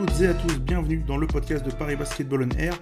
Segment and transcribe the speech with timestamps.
[0.00, 2.72] Toutes et à tous, bienvenue dans le podcast de Paris Basketball on Air.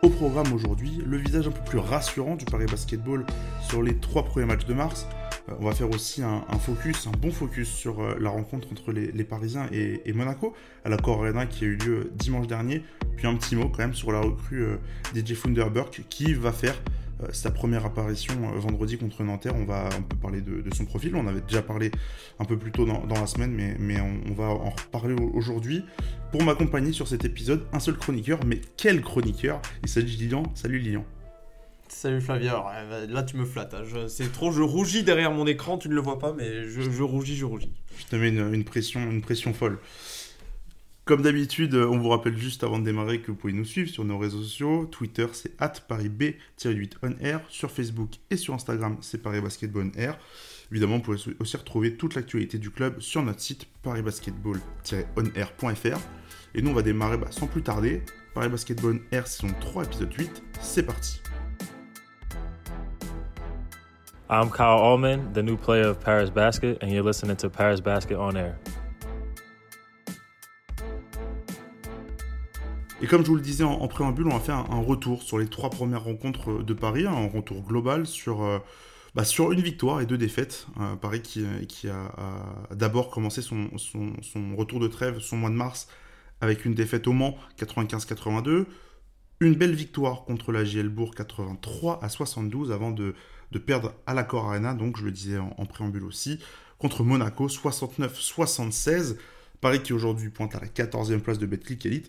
[0.00, 3.26] Au programme aujourd'hui, le visage un peu plus rassurant du Paris Basketball
[3.60, 5.06] sur les trois premiers matchs de mars.
[5.50, 8.90] Euh, on va faire aussi un, focus, un bon focus sur euh, la rencontre entre
[8.90, 10.54] les, Parisiens et, Monaco
[10.86, 12.82] à la Core Arena qui a eu lieu dimanche dernier.
[13.16, 14.76] Puis un petit mot quand même sur la recrue euh,
[15.14, 15.34] DJ
[16.08, 16.80] qui va faire
[17.32, 19.54] sa première apparition euh, vendredi contre Nanterre.
[19.56, 21.14] On va un peu parler de, son profil.
[21.16, 21.90] On avait déjà parlé
[22.38, 25.84] un peu plus tôt dans, la semaine, mais, on, va en reparler aujourd'hui.
[26.30, 29.60] Pour m'accompagner sur cet épisode, un seul chroniqueur, mais quel chroniqueur?
[29.82, 30.44] Il s'agit de Lilian.
[30.54, 31.04] Salut Lilian.
[31.88, 32.64] Salut Flavien,
[33.10, 34.06] là tu me flattes, hein.
[34.08, 37.36] c'est trop, je rougis derrière mon écran, tu ne le vois pas, mais je, rougis,
[37.36, 37.70] je rougis.
[37.98, 39.78] Je te mets une, pression, une pression folle.
[41.04, 44.04] Comme d'habitude, on vous rappelle juste avant de démarrer que vous pouvez nous suivre sur
[44.04, 44.86] nos réseaux sociaux.
[44.86, 47.40] Twitter, c'est parisb-8onair.
[47.48, 50.16] Sur Facebook et sur Instagram, c'est Paris Basketball Air.
[50.70, 55.98] Évidemment, vous pouvez aussi retrouver toute l'actualité du club sur notre site parisbasketball-onair.fr.
[56.54, 58.02] Et nous, on va démarrer bah, sans plus tarder.
[58.32, 60.40] Paris Basketball Air saison 3, épisode 8.
[60.60, 61.20] C'est parti.
[64.30, 68.16] I'm Kyle Allman, the new player of Paris Basket, and you're listening to Paris Basket
[68.16, 68.56] on Air.
[73.02, 75.48] Et comme je vous le disais en, préambule, on va faire un, retour sur les
[75.48, 78.60] trois premières rencontres de Paris, un retour global sur, euh,
[79.16, 80.68] bah, sur une victoire et deux défaites.
[80.80, 81.44] Euh, Paris qui,
[81.88, 82.12] a,
[82.70, 83.68] d'abord commencé son,
[84.56, 85.88] retour de trêve, son mois de mars,
[86.40, 88.66] avec une défaite au Mans 95-82,
[89.40, 93.16] une belle victoire contre la JL Bourg 83 à 72 avant de,
[93.66, 96.38] perdre à l'accord Arena, donc je le disais en, en préambule aussi,
[96.78, 99.16] contre Monaco 69-76.
[99.60, 102.08] Paris qui aujourd'hui pointe à la 14e place de Betclic Elite.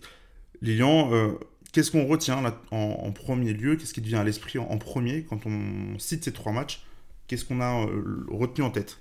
[0.64, 1.32] Lilian, euh,
[1.72, 3.76] qu'est-ce qu'on retient en, premier lieu?
[3.76, 6.82] Qu'est-ce qui devient à l'esprit en, premier quand on cite ces trois matchs?
[7.26, 8.98] Qu'est-ce qu'on a euh, retenu en tête?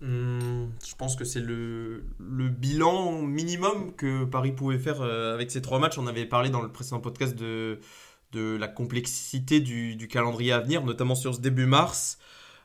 [0.00, 5.60] Hum, je pense que c'est le, bilan minimum que Paris pouvait faire euh, avec ces
[5.60, 5.98] trois matchs.
[5.98, 7.78] On avait parlé dans le précédent podcast de,
[8.32, 12.18] la complexité du, calendrier à venir, notamment sur ce début mars.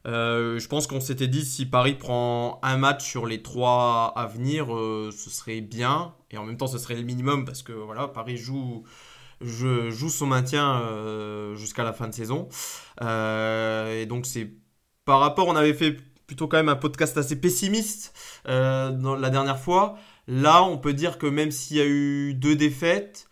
[0.07, 4.25] Euh, je pense qu'on s'était dit si Paris prend un match sur les trois à
[4.27, 6.13] venir, euh, ce serait bien.
[6.31, 8.83] Et en même temps, ce serait le minimum parce que voilà, Paris joue,
[9.41, 12.47] joue son maintien euh, jusqu'à la fin de saison.
[13.01, 14.51] et donc, c'est
[15.05, 18.13] par rapport, on avait fait plutôt quand même un podcast assez pessimiste
[18.45, 19.97] la dernière fois.
[20.27, 23.28] Là, on peut dire que même s'il y a eu deux défaites,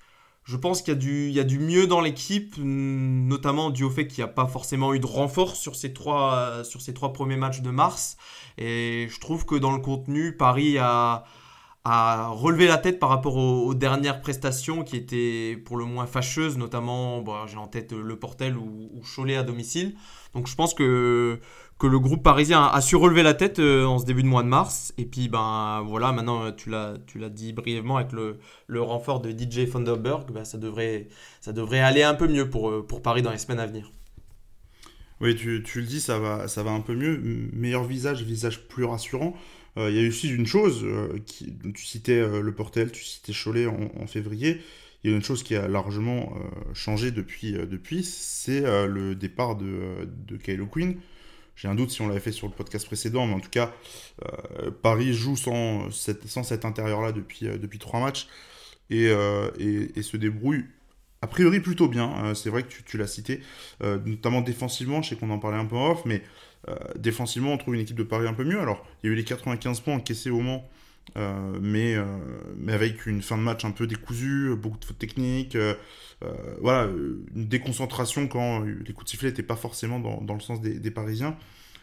[0.48, 3.84] je pense qu'il y, a du, il y a du mieux dans l'équipe, notamment dû
[3.84, 6.94] au fait qu'il n'y a pas forcément eu de renfort sur ces, trois, sur ces
[6.94, 8.16] trois premiers matchs de mars.
[8.58, 11.26] Et je trouve que dans le contenu, Paris a,
[11.84, 16.58] a relevé la tête par rapport aux, dernières prestations qui étaient pour le moins fâcheuses,
[16.58, 19.96] notamment, j'ai en tête Le Portel ou Cholet à domicile.
[20.34, 21.42] Donc je pense que
[21.80, 24.44] que le groupe parisien a, su relever la tête euh, en ce début de mois
[24.44, 24.94] de mars.
[24.98, 29.30] Et puis, ben voilà, maintenant, euh, tu l'as, dit brièvement avec le, le renfort de
[29.30, 31.08] DJ Thunderberg, ben, ça, devrait,
[31.40, 33.92] ça devrait aller un peu mieux pour, euh, pour Paris dans les semaines à venir.
[35.22, 37.22] Oui, tu, tu, le dis, ça va, ça va un peu mieux.
[37.54, 39.36] Meilleur visage, visage plus rassurant.
[39.80, 40.84] Il y a aussi une chose,
[41.28, 44.60] qui, tu citais le Portel, tu citais Cholet en, février.
[45.04, 46.34] Il y a une chose qui a largement
[46.74, 50.98] changé depuis, depuis c'est le départ de, de Kylo Quinn.
[51.58, 53.74] J'ai un doute si on l'avait fait sur le podcast précédent, mais en tout cas,
[54.24, 58.28] euh, Paris joue sans, sans cet intérieur-là depuis, euh, depuis trois matchs
[58.92, 60.66] euh, et, et, se débrouille
[61.24, 62.36] a priori plutôt bien.
[62.36, 63.42] c'est vrai que tu, tu l'as cité,
[63.82, 65.02] notamment défensivement.
[65.02, 66.22] Je sais qu'on en parlait un peu off, mais
[66.96, 68.60] défensivement, on trouve une équipe de Paris un peu mieux.
[68.60, 70.70] Alors, il y a eu les 95 points encaissés au Mans.
[71.16, 71.96] Mais,
[72.58, 75.58] mais avec une fin de match un peu décousue, beaucoup de fautes techniques,
[76.62, 76.90] voilà,
[77.36, 80.92] une déconcentration quand les coups de sifflet n'étaient pas forcément dans, dans le sens des,
[80.92, 81.36] Parisiens.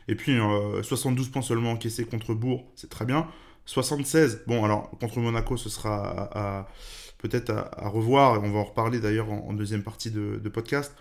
[0.09, 0.39] Et puis
[0.83, 3.27] 72 euh, points seulement encaissés contre Bourg, c'est très bien.
[3.67, 6.69] 76, bon alors contre Monaco ce sera
[7.29, 10.95] peut-être à, revoir, et on va en reparler d'ailleurs en, deuxième partie de, podcast.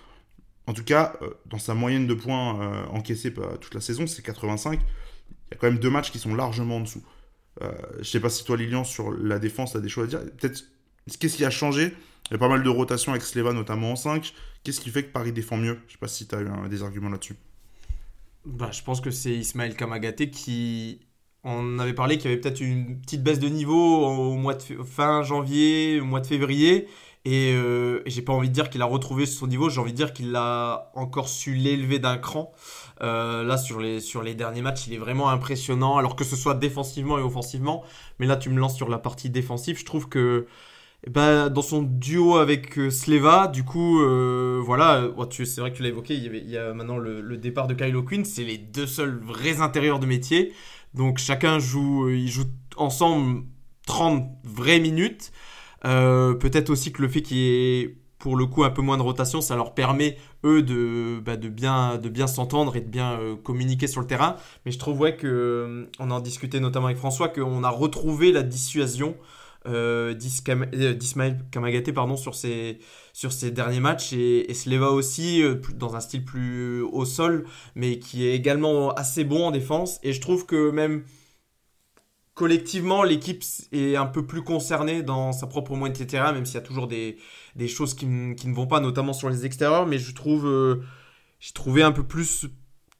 [0.68, 4.22] En tout cas, euh, dans sa moyenne de points euh, encaissés toute la saison, c'est
[4.22, 4.80] 85.
[4.80, 4.86] Il
[5.52, 7.04] y a quand même deux matchs qui sont largement en dessous.
[7.62, 10.08] Je ne sais pas si toi Lilian sur la défense, tu as des choses à
[10.08, 10.32] dire.
[10.38, 10.64] Peut-être,
[11.20, 11.94] qu'est-ce qui a changé?
[12.30, 14.34] Il y a pas mal de rotations avec Sleva notamment en 5.
[14.64, 15.80] Qu'est-ce qui fait que Paris défend mieux?
[15.88, 17.36] Je sais pas si tu as eu des arguments là-dessus.
[18.46, 21.00] Bah, je pense que c'est Ismaël Kamagaté qui.
[21.44, 24.62] On avait parlé qu'il y avait peut-être une petite baisse de niveau au mois de
[24.84, 26.88] fin janvier, au mois de février.
[27.26, 29.98] Et, euh, j'ai pas envie de dire qu'il a retrouvé son niveau, j'ai envie de
[29.98, 32.54] dire qu'il a encore su l'élever d'un cran.
[33.02, 36.36] Euh, là, sur les, sur les derniers matchs, il est vraiment impressionnant, alors que ce
[36.36, 37.84] soit défensivement et offensivement.
[38.20, 39.78] Mais là, tu me lances sur la partie défensive.
[39.80, 40.48] Je trouve que
[41.10, 45.84] bah, dans son duo avec euh, Sleva, du coup, euh, voilà, c'est vrai que tu
[45.84, 48.46] l'as évoqué, il y, avait, il y, a maintenant le, départ de Kylo Quinn, c'est
[48.46, 50.54] les deux seuls vrais intérieurs de métier.
[50.94, 53.44] Donc chacun joue, ils jouent ensemble
[53.86, 55.32] 30 vraies minutes.
[55.82, 59.02] Peut-être aussi que le fait qu'il y ait pour le coup un peu moins de
[59.02, 63.88] rotation, ça leur permet eux de, bah, bien, de bien s'entendre et de bien communiquer
[63.88, 64.38] sur le terrain.
[64.66, 68.44] Mais je trouve ouais, que, on en discutait notamment avec François, qu'on a retrouvé la
[68.44, 69.18] dissuasion
[69.66, 72.80] euh, d'Ismaël Kamagaté pardon, sur, ses,
[73.14, 74.14] sur ses derniers matchs.
[74.14, 77.46] Et, et Sleva aussi euh, dans un style plus au sol
[77.76, 80.00] mais qui est également assez bon en défense.
[80.04, 81.04] Et je trouve que même
[82.34, 86.56] collectivement l'équipe est un peu plus concernée dans sa propre moitié de terrain même s'il
[86.56, 87.18] y a toujours des,
[87.56, 89.86] des choses qui, qui, ne vont pas notamment sur les extérieurs.
[89.86, 90.82] Mais je trouve euh,
[91.40, 92.48] j'ai trouvé un peu plus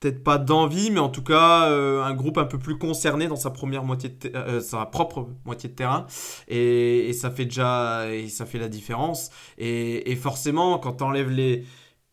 [0.04, 3.38] peut-être pas d'envie, mais en tout cas euh, un groupe un peu plus concerné dans
[3.38, 6.08] sa première moitié de euh, sa propre moitié de terrain,
[6.50, 9.30] et, ça fait déjà et ça fait la différence.
[9.58, 11.66] Et, forcément, quand tu enlèves les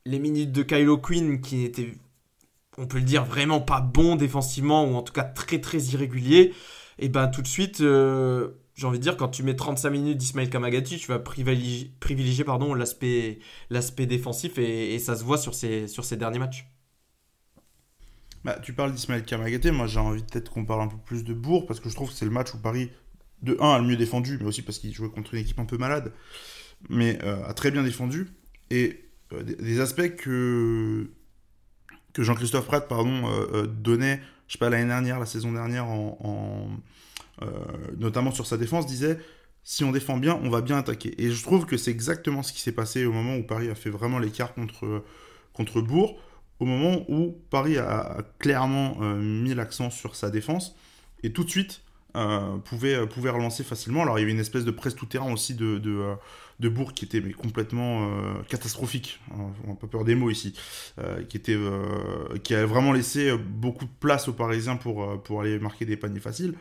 [0.07, 1.93] les minutes de Kylo Quinn qui étaient,
[2.79, 6.55] on peut le dire, vraiment pas bon défensivement ou en tout cas très très irrégulier,
[6.99, 7.81] et ben tout de suite.
[7.81, 11.93] Euh, j'ai envie de dire, quand tu mets 35 minutes d'Ismail Kamagati, tu vas privilégier,
[12.01, 12.47] privilégier
[13.69, 16.67] l'aspect, défensif et, ça se voit sur ces derniers matchs.
[18.45, 21.35] Bah, tu parles d'Ismaël Kamagaté, moi j'ai envie peut-être qu'on parle un peu plus de
[21.35, 22.91] Bourg, parce que je trouve que c'est le match où Paris,
[23.43, 25.67] de 1, a le mieux défendu, mais aussi parce qu'il jouait contre une équipe un
[25.67, 26.13] peu malade,
[26.89, 28.29] mais euh, a très bien défendu.
[28.71, 31.11] Et euh, des, aspects que,
[32.15, 36.71] que Jean-Christophe Pratt pardon, euh, donnait, je sais pas, l'année dernière, la saison dernière, en,
[37.97, 39.19] notamment sur sa défense, disait
[39.63, 41.15] si on défend bien, on va bien attaquer.
[41.23, 43.75] Et je trouve que c'est exactement ce qui s'est passé au moment où Paris a
[43.75, 45.05] fait vraiment l'écart contre,
[45.53, 46.19] contre Bourg
[46.61, 50.77] au moment où Paris a, clairement euh, mis l'accent sur sa défense
[51.23, 51.83] et tout de suite
[52.17, 54.03] euh, pouvait, euh, pouvait relancer facilement.
[54.03, 57.23] Alors il y avait une espèce de presse tout-terrain aussi de, de, Bourg qui était
[57.23, 58.07] mais complètement
[58.49, 59.19] catastrophique,
[59.65, 60.55] on n'a pas peur des mots ici,
[61.31, 61.57] qui, était,
[62.45, 66.21] qui a vraiment laissé beaucoup de place aux Parisiens pour, pour aller marquer des paniers
[66.21, 66.55] faciles.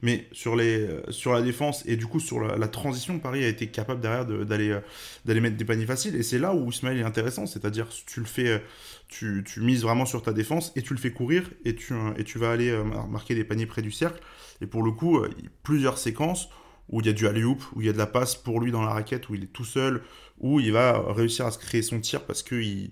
[0.00, 3.66] Mais sur, les, sur la défense et du coup sur la, transition, Paris a été
[3.66, 4.78] capable derrière d'aller
[5.24, 6.14] d'aller mettre des paniers faciles.
[6.14, 8.62] Et c'est là où Ismaël est intéressant, c'est-à-dire tu le fais
[9.08, 12.38] tu, mises vraiment sur ta défense et tu le fais courir et tu, et tu
[12.38, 14.20] vas aller euh, marquer des paniers près du cercle.
[14.60, 16.48] Et pour le coup, euh, il plusieurs séquences
[16.90, 18.70] où il y a du alley-oop, où il y a de la passe pour lui
[18.70, 20.02] dans la raquette, où il est tout seul,
[20.38, 22.90] où il va réussir à se créer son tir parce qu'il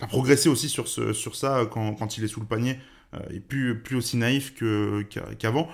[0.00, 2.78] a progressé aussi sur, ce, sur ça quand, quand il est sous le panier,
[3.14, 4.54] euh, et plus, plus aussi naïf
[5.38, 5.68] qu'avant.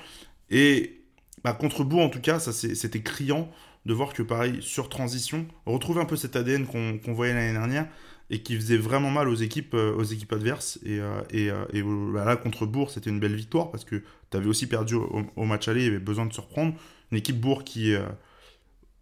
[0.51, 1.03] Et
[1.45, 3.51] bah, contre Bourg, en tout cas, ça c'était criant
[3.87, 7.87] de voir que pareil, sur transition, retrouver un peu cet ADN qu'on voyait l'année dernière,
[8.31, 10.79] et qui faisait vraiment mal aux équipes, euh, aux équipes adverses.
[10.85, 14.47] Et, euh, euh, bah là, contre Bourg, c'était une belle victoire parce que tu avais
[14.47, 16.75] aussi perdu au, match aller, il y avait besoin de se reprendre.
[17.11, 17.93] Une équipe Bourg qui,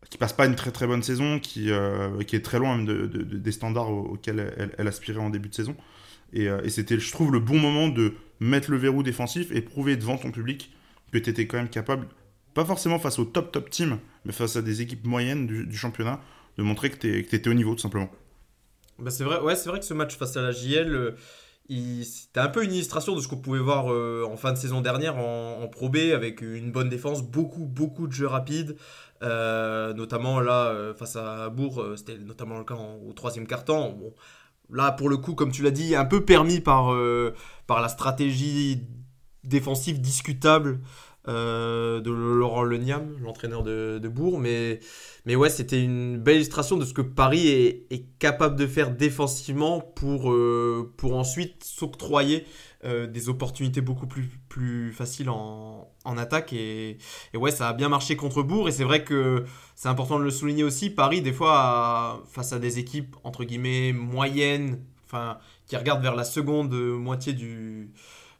[0.08, 1.70] qui passe pas une très très bonne saison, qui,
[2.26, 5.76] qui est très loin de, des standards auxquels elle, aspirait en début de saison.
[6.32, 9.96] Et, et c'était, je trouve, le bon moment de mettre le verrou défensif et prouver
[9.96, 10.72] devant ton public
[11.12, 12.08] que tu étais quand même capable,
[12.54, 16.20] pas forcément face au top top team, mais face à des équipes moyennes du, championnat,
[16.56, 18.10] de montrer que tu étais au niveau tout simplement.
[18.98, 21.12] Bah c'est vrai, ouais, vrai que ce match face à la JL, euh,
[22.02, 24.80] c'était un peu une illustration de ce qu'on pouvait voir euh, en fin de saison
[24.80, 28.76] dernière en, Pro B avec une bonne défense, beaucoup, beaucoup de jeux rapides.
[29.22, 33.90] Euh, notamment là, face à Bourg, c'était notamment le cas au troisième quart-temps.
[33.90, 34.14] Bon,
[34.70, 36.92] là, pour le coup, comme tu l'as dit, un peu permis par,
[37.68, 38.82] par la stratégie
[39.44, 40.80] défensive discutable
[41.28, 44.38] euh, de Laurent Leniam, l'entraîneur de, Bourg.
[44.38, 44.80] Mais,
[45.26, 48.90] mais ouais, c'était une belle illustration de ce que Paris est, est capable de faire
[48.90, 52.46] défensivement pour, euh, pour ensuite s'octroyer
[52.84, 56.54] euh, des opportunités beaucoup plus, plus faciles en, en attaque.
[56.54, 56.96] Et,
[57.34, 58.68] et, ouais, ça a bien marché contre Bourg.
[58.68, 59.44] Et c'est vrai que
[59.74, 60.88] c'est important de le souligner aussi.
[60.88, 66.24] Paris, des fois, face à des équipes entre guillemets moyennes, enfin, qui regardent vers la
[66.24, 67.90] seconde moitié du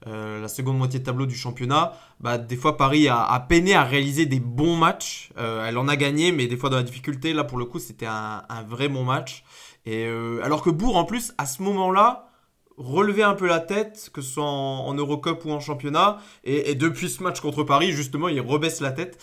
[0.07, 3.83] euh, la seconde moitié de tableau du championnat, bah, des fois Paris a, peiné à
[3.83, 5.31] réaliser des bons matchs.
[5.39, 7.33] Euh, elle en a gagné, mais des fois dans la difficulté.
[7.33, 9.45] Là, pour le coup, c'était un, vrai bon match.
[9.87, 12.31] Et euh, alors que Bourg, en plus, à ce moment-là,
[12.77, 16.19] relevait un peu la tête, que ce soit en, Eurocup ou en championnat.
[16.45, 19.21] Et, depuis ce match contre Paris, justement, il rebaisse la tête.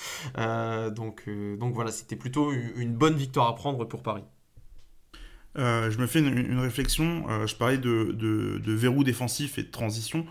[0.94, 4.26] donc, donc voilà, c'était plutôt une, bonne victoire à prendre pour Paris.
[5.56, 7.24] je me fais une, réflexion.
[7.46, 10.26] je parlais de, de, verrou défensif et de transition.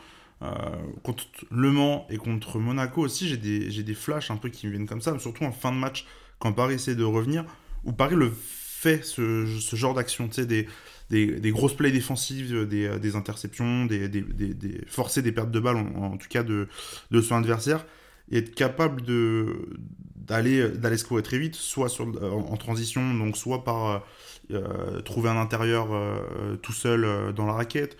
[0.44, 4.66] Euh, contre Le Mans et contre Monaco aussi, j'ai des, des flashs un peu qui
[4.66, 6.06] me viennent comme ça, surtout en fin de match,
[6.38, 7.44] quand Paris essaie de revenir,
[7.84, 10.66] où Paris le fait, ce, ce genre d'action, tu sais, des,
[11.10, 16.16] des, grosses plays défensives, des, des interceptions, des, des, forcer des pertes de balles, en,
[16.16, 16.68] tout cas de,
[17.10, 17.86] de son adversaire,
[18.30, 19.68] et être capable de
[20.16, 24.04] d'aller d'aller scorer très vite, soit sur, en, transition, donc soit par
[24.50, 27.96] euh, trouver un intérieur euh, tout seul dans la raquette,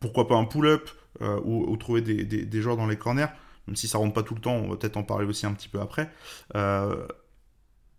[0.00, 0.88] pourquoi pas un pull-up,
[1.22, 3.28] euh, ou, trouver des, des, joueurs dans les corners.
[3.66, 5.52] même si ça rentre pas tout le temps, on va peut-être en parler aussi un
[5.52, 6.10] petit peu après.
[6.54, 7.06] Euh,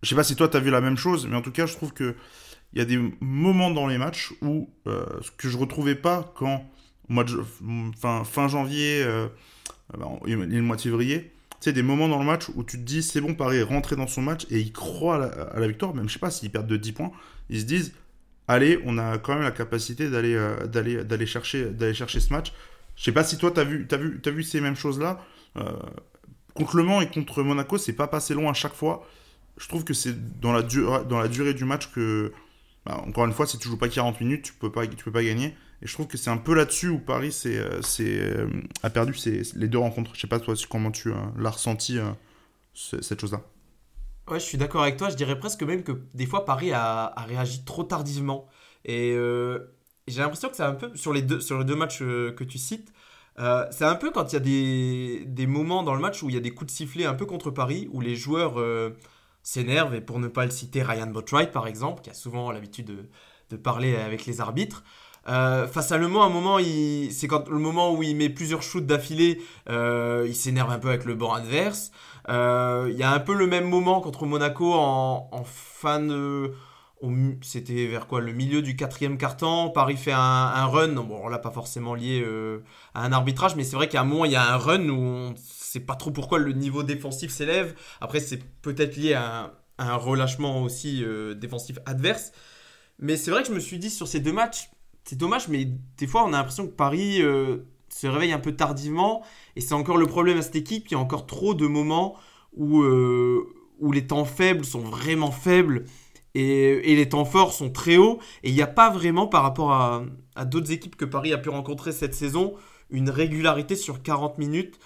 [0.04, 1.66] je sais pas si toi tu as vu la même chose, mais en tout cas,
[1.66, 2.16] je trouve que
[2.74, 6.32] il y a des moments dans les matchs où euh, ce que je retrouvais pas
[6.36, 6.70] quand
[7.10, 7.42] mois de,
[7.98, 9.28] fin, fin janvier euh,
[10.26, 12.84] et le mois de février, tu sais, des moments dans le match où tu te
[12.84, 15.96] dis c'est bon, Paris est rentré dans son match et ils croient à la, victoire,
[15.96, 17.12] même je sais pas s'ils perdent de 10 points,
[17.50, 17.94] ils se disent
[18.48, 22.54] allez, on a quand même la capacité d'aller euh, chercher chercher ce match.
[22.98, 25.24] Je sais pas si toi t'as vu t'as vu as vu ces mêmes choses là.
[25.56, 25.72] Euh,
[26.54, 29.08] contre Le Mans et contre Monaco, c'est pas passé loin à chaque fois.
[29.58, 32.34] Je trouve que c'est dans la dans la durée du match que
[32.86, 35.12] bah, encore une fois, si tu joues pas 40 minutes, tu peux pas tu peux
[35.12, 35.56] pas gagner.
[35.84, 38.48] Et je trouve que c'est un peu là-dessus où Paris c'est, euh, euh,
[38.82, 39.16] a perdu
[39.56, 40.16] les deux rencontres.
[40.16, 42.00] Je sais pas toi comment tu l'as ressenti,
[42.74, 43.44] cette chose-là.
[44.28, 45.10] Ouais, je suis d'accord avec toi.
[45.10, 48.48] Je dirais presque même que des fois Paris a, réagi trop tardivement.
[48.86, 49.16] Et
[50.08, 52.58] j'ai l'impression que c'est un peu sur les deux, sur les deux matchs que tu
[52.58, 52.94] cites.
[53.38, 56.36] c'est un peu quand il y a des, des, moments dans le match où il
[56.36, 58.56] y a des coups de sifflet un peu contre Paris, où les joueurs
[59.44, 59.96] s'énervent.
[59.96, 63.10] Et pour ne pas le citer, Ryan Botwright par exemple, qui a souvent l'habitude de,
[63.50, 64.84] de parler avec les arbitres.
[65.30, 66.58] Euh, face à Le Mans, un moment,
[67.12, 70.90] c'est quand le moment où il met plusieurs shoots d'affilée, euh, il s'énerve un peu
[70.90, 71.92] avec le banc adverse.
[72.30, 76.54] Euh, il y a un peu le même moment contre Monaco en, fin de.
[77.42, 79.70] C'était vers quoi Le milieu du quatrième quart-temps.
[79.70, 80.94] Paris fait un, run.
[80.94, 82.26] Bon, là, pas forcément lié
[82.94, 85.00] à un arbitrage, mais c'est vrai qu'à un moment, il y a un run où
[85.00, 87.76] on sait pas trop pourquoi le niveau défensif s'élève.
[88.02, 92.32] Après, c'est peut-être lié à un relâchement aussi défensif adverse.
[93.00, 94.70] Mais c'est vrai que je me suis dit sur ces deux matchs,
[95.08, 95.66] c'est dommage, mais
[95.98, 99.24] des fois, on a l'impression que Paris euh, se réveille un peu tardivement.
[99.56, 100.90] Et c'est encore le problème à cette équipe.
[100.90, 102.18] Il y a encore trop de moments
[102.54, 103.48] où, euh,
[103.80, 105.86] où les temps faibles sont vraiment faibles
[106.36, 108.20] et, les temps forts sont très hauts.
[108.44, 110.04] Et il n'y a pas vraiment, par rapport à,
[110.46, 112.54] d'autres équipes que Paris a pu rencontrer cette saison,
[112.90, 114.80] une régularité sur 40 minutes.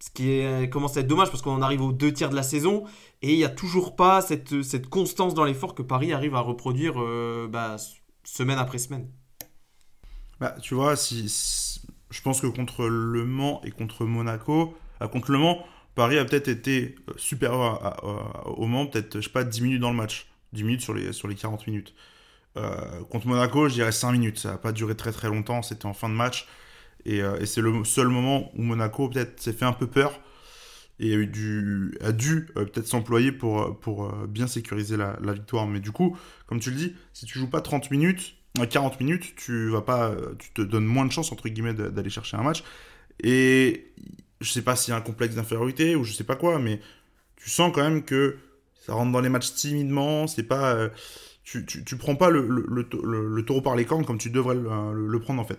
[0.00, 2.84] Ce qui commence à être dommage parce qu'on arrive aux deux tiers de la saison
[3.22, 7.00] et il n'y a toujours pas cette, constance dans l'effort que Paris arrive à reproduire
[7.00, 7.76] euh, bah,
[8.24, 9.08] semaine après semaine.
[10.40, 15.38] Bah, tu vois, je pense que contre Le Mans et contre Monaco, euh, contre Le
[15.38, 15.64] Mans,
[15.94, 17.96] Paris a peut-être été euh, supérieur
[18.58, 20.31] au Mans, peut-être, je sais pas, 10 minutes dans le match.
[20.52, 21.94] 10 minutes sur les, sur les 40 minutes.
[22.56, 24.38] Euh, contre Monaco, je dirais 5 minutes.
[24.38, 26.46] Ça n'a pas duré très très longtemps, c'était en fin de match.
[27.04, 30.20] Et, et c'est le seul moment où Monaco peut-être s'est fait un peu peur
[31.00, 35.66] et a, dû peut-être s'employer pour, pour bien sécuriser la, la, victoire.
[35.66, 36.16] Mais du coup,
[36.46, 38.36] comme tu le dis, si tu joues pas 30 minutes,
[38.70, 42.36] 40 minutes, tu vas pas, tu te donnes moins de chance entre guillemets d'aller chercher
[42.36, 42.62] un match.
[43.22, 43.92] Et
[44.40, 46.80] je sais pas s'il y a un complexe d'infériorité ou je sais pas quoi, mais
[47.36, 48.36] tu sens quand même que
[48.84, 50.26] ça rentre dans les matchs timidement.
[50.26, 50.88] C'est pas, euh,
[51.44, 52.86] tu, tu, prends pas le, le,
[53.28, 55.58] le, taureau par les cornes comme tu devrais le, prendre en fait.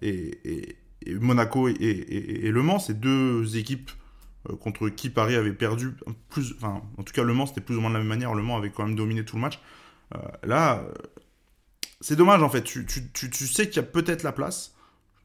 [0.00, 0.76] Et,
[1.06, 3.90] et, Monaco et, et, Le Mans, c'est deux équipes
[4.48, 5.94] euh, contre qui Paris avait perdu
[6.30, 8.34] plus, enfin en tout cas Le Mans c'était plus ou moins de la même manière.
[8.34, 9.60] Le Mans avait quand même dominé tout le match.
[10.14, 10.82] Euh, là,
[12.00, 12.62] c'est dommage en fait.
[12.62, 12.86] Tu,
[13.46, 14.74] sais qu'il y a peut-être la place.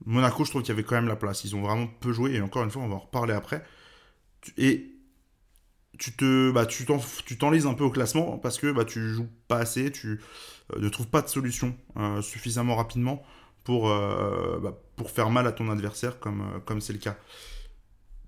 [0.06, 1.44] Monaco, je trouve qu'il y avait quand même la place.
[1.44, 2.36] Ils ont vraiment peu joué.
[2.36, 3.64] Et encore une fois, on va en reparler après.
[4.58, 4.97] Et
[5.98, 6.86] tu te, bah, tu
[7.38, 10.20] t'enlises un peu au classement parce que bah, tu joues pas assez, tu
[10.74, 13.24] euh, ne trouves pas de solution euh, suffisamment rapidement
[13.64, 17.16] pour, euh, bah, pour faire mal à ton adversaire comme comme c'est le cas.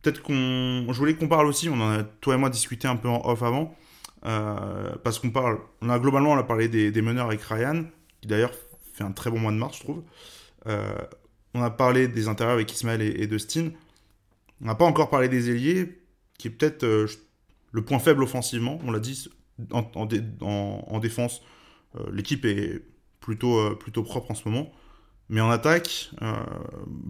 [0.02, 1.70] Peut-être qu'on, je voulais qu'on parle aussi.
[1.70, 3.76] On en a toi et moi discuté un peu en off avant
[4.22, 7.86] parce qu'on parle, on a globalement on a parlé des, meneurs avec Ryan
[8.22, 8.52] qui d'ailleurs
[8.94, 10.04] fait un très bon mois de mars, je trouve.
[11.54, 13.72] On a parlé des intérieurs avec Ismaël et, Dustin.
[14.62, 16.02] On n'a pas encore parlé des ailiers,
[16.38, 16.86] qui est peut-être
[17.72, 18.80] le point faible offensivement.
[18.84, 19.30] On l'a dit,
[19.72, 21.42] en, défense,
[21.96, 22.82] euh, l'équipe est
[23.20, 24.72] plutôt, plutôt propre en ce moment.
[25.30, 26.10] Mais en attaque,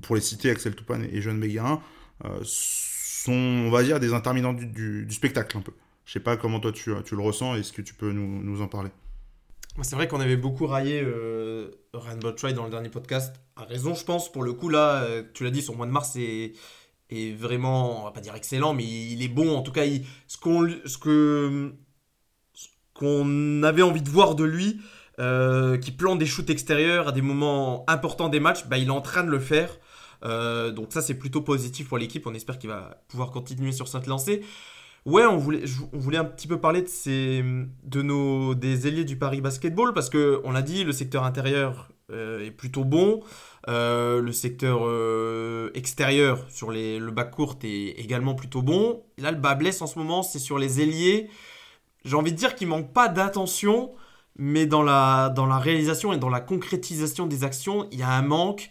[0.02, 1.80] pour les citer, Axel Toupane et Jeanne Béguin,
[2.44, 5.72] sont, on va dire, des interminants du, spectacle un peu.
[6.04, 8.62] Je sais pas comment toi tu, tu le ressens, est-ce que tu peux nous, nous
[8.62, 8.90] en parler?
[9.82, 13.36] C'est vrai qu'on avait beaucoup raillé euh, Rainbow Try dans le dernier podcast.
[13.56, 14.32] A raison, je pense.
[14.32, 16.54] Pour le coup, là, euh, tu l'as dit, son mois de mars est,
[17.10, 19.56] est, vraiment, on va pas dire excellent, mais il est bon.
[19.56, 19.84] En tout cas,
[20.28, 21.74] ce qu'on ce que,
[22.94, 24.80] qu'on avait envie de voir de lui,
[25.20, 28.92] euh, qui plante des shoots extérieurs à des moments importants des matchs, bah, il est
[28.92, 29.78] en train de le faire.
[30.24, 32.26] Euh, donc ça, c'est plutôt positif pour l'équipe.
[32.28, 34.42] On espère qu'il va pouvoir continuer sur cette lancée.
[35.06, 35.64] Ouais, on voulait,
[35.94, 40.42] on voulait un petit peu parler de, nos, des ailiers du Paris Basketball parce que
[40.44, 43.22] on l'a dit, le secteur intérieur euh, est plutôt bon.
[43.68, 49.04] Euh, le secteur euh, extérieur sur les, le bas court est également plutôt bon.
[49.18, 51.30] Là, le bas blesse en ce moment, c'est sur les ailiers.
[52.06, 53.92] J'ai envie de dire qu'il manque pas d'attention,
[54.38, 58.12] mais dans la, dans la réalisation et dans la concrétisation des actions, il y a
[58.12, 58.70] un manque.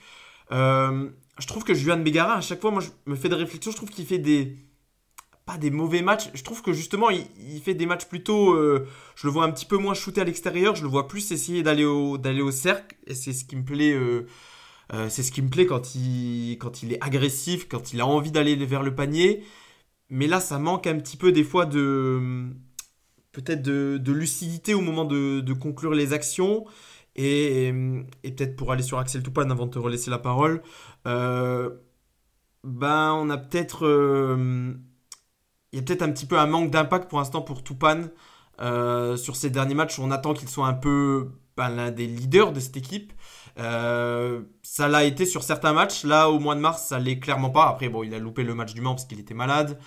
[0.50, 3.70] je trouve que Juan Begara, à chaque fois, moi, je me fais des réflexions.
[3.70, 4.56] Je trouve qu'il fait des.
[5.44, 6.28] Pas des mauvais matchs.
[6.34, 8.52] Je trouve que justement, il, fait des matchs plutôt.
[8.52, 10.74] Euh, je le vois un petit peu moins shooter à l'extérieur.
[10.76, 12.96] Je le vois plus essayer d'aller au, au cercle.
[13.06, 13.92] Et c'est ce qui me plaît.
[13.92, 14.26] Euh,
[14.94, 18.06] euh, c'est ce qui me plaît quand il, quand il est agressif, quand il a
[18.06, 19.44] envie d'aller vers le panier.
[20.10, 22.48] Mais là, ça manque un petit peu des fois de.
[23.32, 26.64] Peut-être de, lucidité au moment de, conclure les actions.
[27.16, 27.72] Et,
[28.22, 30.62] peut-être pour aller sur Axel Toupane avant de te relaisser la parole,
[31.06, 31.70] euh,
[32.64, 34.74] ben on a peut-être euh,
[35.72, 38.10] il y a peut-être un petit peu un manque d'impact pour l'instant pour Toupane
[38.58, 39.98] sur ces derniers matchs.
[39.98, 43.12] On attend qu'il soit un peu ben, l'un des leaders de cette équipe.
[43.58, 46.04] Ça l'a été sur certains matchs.
[46.04, 47.66] Là, au mois de mars, ça l'est clairement pas.
[47.66, 49.78] Après, bon, il a loupé le match du Mans parce qu'il était malade.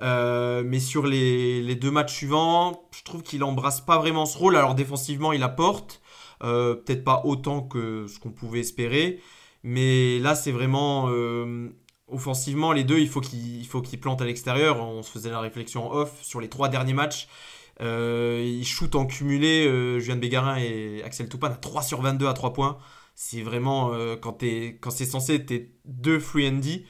[0.00, 4.56] mais sur les, deux matchs suivants, je trouve qu'il embrasse pas vraiment ce rôle.
[4.56, 6.00] Alors défensivement, il apporte.
[6.40, 9.20] Peut-être pas autant que ce qu'on pouvait espérer.
[9.62, 11.68] Mais là, c'est vraiment euh,
[12.08, 14.80] offensivement, les deux, il faut qu'ils qu plantent à l'extérieur.
[14.80, 17.28] On se faisait la réflexion off sur les trois derniers matchs.
[17.80, 22.28] Euh, ils shootent en cumulé, euh, Julien Bégarin et Axel Toupin à 3 sur 22
[22.28, 22.78] à 3 points.
[23.22, 24.42] C'est vraiment, euh, quand,
[24.80, 26.86] quand c'est censé être deux free D,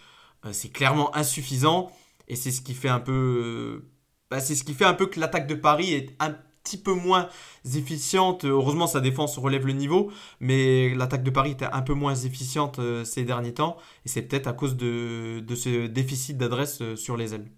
[0.52, 1.90] c'est clairement insuffisant.
[2.28, 3.90] Et c'est ce qui fait un peu.
[4.30, 6.92] Bah, c'est ce qui fait un peu que l'attaque de Paris est un petit peu
[6.92, 7.28] moins
[7.74, 8.44] efficiente.
[8.44, 12.78] Heureusement, sa défense relève le niveau, mais l'attaque de Paris était un peu moins efficiente
[12.78, 17.16] euh, ces derniers temps, et c'est peut-être à cause de, ce déficit d'adresse euh, sur
[17.16, 17.50] les ailes.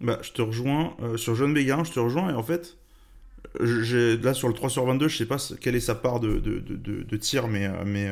[0.00, 2.78] Bah, je te rejoins euh, sur John Bégarin, je te rejoins, et en fait,
[3.60, 7.16] là sur le 3 sur 22, je sais pas quelle est sa part de, de,
[7.16, 8.08] tir, mais, mais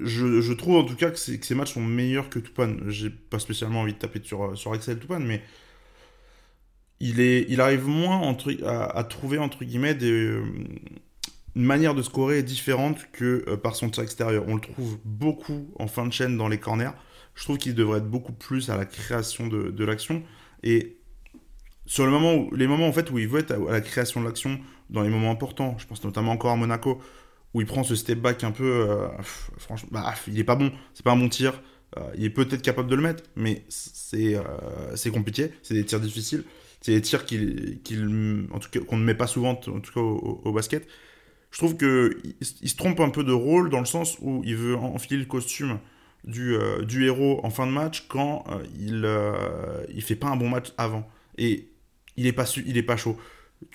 [0.00, 2.82] je, trouve en tout cas que, ces matchs sont meilleurs que Toupane.
[2.88, 5.42] J'ai pas spécialement envie de taper sur, sur Axel Toupane, mais
[7.00, 10.42] il, est, il arrive moins à, trouver, entre guillemets, euh,
[11.54, 14.44] une manière de scorer différente que euh, par son tir extérieur.
[14.48, 16.92] On le trouve beaucoup en fin de chaîne dans les corners.
[17.34, 20.22] Je trouve qu'il devrait être beaucoup plus à la création de, de l'action.
[20.62, 20.96] Et
[21.86, 24.26] sur le moment les moments en fait où il veut être à, la création de
[24.26, 24.58] l'action,
[24.90, 27.00] dans les moments importants, je pense notamment encore à Monaco,
[27.54, 29.08] où il prend ce step back un peu, euh,
[29.56, 31.62] franchement, bah, il est pas bon, c'est pas un bon tir.
[32.16, 34.36] il est peut-être capable de le mettre, mais c'est
[34.94, 36.44] c'est compliqué, c'est des tirs difficiles.
[36.82, 37.80] C'est des tirs qu'il,
[38.52, 40.86] en tout cas, qu'on ne met pas souvent, en tout cas au, basket.
[41.50, 44.56] Je trouve qu'il il se trompe un peu de rôle dans le sens où il
[44.56, 45.78] veut enfiler le costume
[46.26, 50.28] du, euh, du héros en fin de match quand euh, il, euh, il fait pas
[50.28, 51.08] un bon match avant.
[52.16, 53.16] Il est pas, il est pas chaud.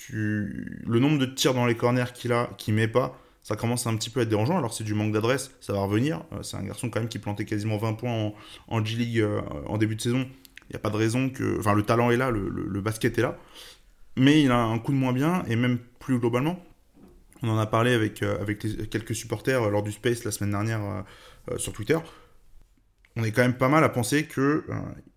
[0.09, 3.95] Le nombre de tirs dans les corners qu'il a, qu'il met pas, ça commence un
[3.95, 4.57] petit peu à être dérangeant.
[4.57, 6.23] Alors c'est du manque d'adresse, ça va revenir.
[6.43, 8.35] c'est un garçon quand même qui plantait quasiment 20 points en,
[8.67, 9.25] en G-League
[9.65, 10.27] en début de saison.
[10.71, 11.59] Il n'y a pas de raison que.
[11.59, 13.37] Enfin, le talent est là, le, basket est là.
[14.15, 16.63] Mais il a un coup de moins bien, et même plus globalement.
[17.43, 20.81] On en a parlé avec, euh, avec quelques supporters lors du Space la semaine dernière
[20.81, 21.01] euh,
[21.51, 21.97] euh, sur Twitter.
[23.15, 24.65] On est quand même pas mal à penser que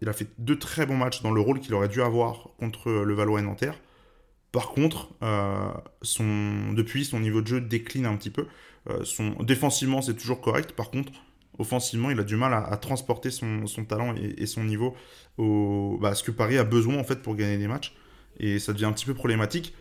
[0.00, 2.90] il a fait deux très bons matchs dans le rôle qu'il aurait dû avoir contre
[2.90, 3.80] le Valois et Nanterre.
[4.50, 5.10] Par contre,
[6.02, 8.46] son, depuis, son niveau de jeu décline un petit peu.
[9.04, 10.72] son, défensivement, c'est toujours correct.
[10.72, 11.12] Par contre,
[11.58, 14.94] offensivement, il a du mal à, transporter son, talent et, son niveau
[15.38, 17.94] au, bah, à ce que Paris a besoin en fait pour gagner des matchs.
[18.38, 19.74] Et ça devient un petit peu problématique.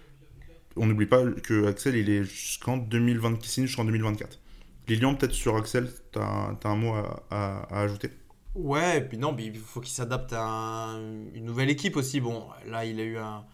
[0.76, 4.40] On n'oublie pas que Axel, il est jusqu'en 2024, jusqu'en 2024.
[4.88, 6.94] Lilian, peut-être sur Axel, tu as, un mot
[7.30, 8.12] à, ajouter?
[8.56, 10.96] Ouais, puis non, il faut qu'il s'adapte à
[11.34, 12.20] une nouvelle équipe aussi.
[12.20, 13.46] Bon, là, il a eu un.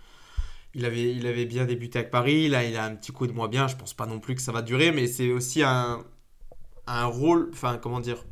[0.76, 3.32] Il avait, il avait bien débuté avec Paris, là il a un petit coup de
[3.32, 6.06] moins bien, je pense pas non plus que ça va durer, mais c'est aussi un,
[6.86, 8.24] un rôle, enfin comment dire,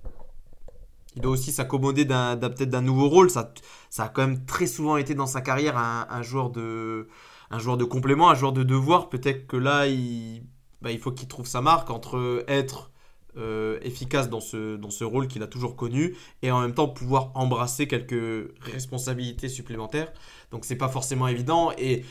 [1.18, 3.32] il doit aussi s'accommoder d'un, peut-être d'un nouveau rôle.
[3.32, 3.52] Ça,
[3.90, 7.08] ça a quand même très souvent été dans sa carrière un, joueur de,
[7.50, 9.10] un joueur de complément, un joueur de devoir.
[9.10, 10.44] Peut-être que là, il,
[10.82, 12.92] bah, il faut qu'il trouve sa marque entre être
[13.38, 16.88] euh, efficace dans ce, dans ce rôle qu'il a toujours connu et en même temps
[16.88, 20.12] pouvoir embrasser quelques responsabilités supplémentaires.
[20.52, 22.04] Donc c'est pas forcément évident et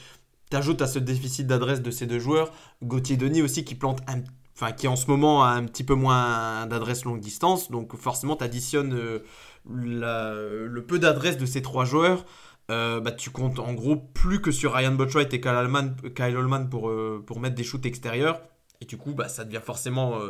[0.50, 2.52] t'ajoutes à ce déficit d'adresse de ces deux joueurs
[2.83, 4.20] Gauthier Denis aussi qui plante un
[4.57, 7.70] enfin qui en ce moment a un petit peu moins d'adresse longue distance.
[7.70, 9.20] Donc forcément, tu additionnes euh,
[9.66, 12.24] le peu d'adresse de ces trois joueurs.
[12.70, 16.88] Euh, bah, tu comptes en gros plus que sur Ryan Botchwright et Kyle Allman, pour,
[16.88, 18.40] euh, pour mettre des shoots extérieurs.
[18.80, 20.20] Et du coup, bah, ça, devient forcément,